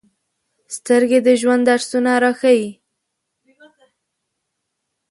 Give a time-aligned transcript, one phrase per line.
[0.75, 2.69] سترګې د ژوند درسونه راښيي